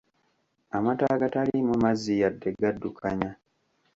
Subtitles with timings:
[0.75, 3.31] Amata agataliimu mazzi yadde gaddukanya.